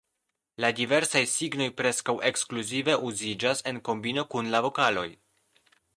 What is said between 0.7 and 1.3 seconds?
diversaj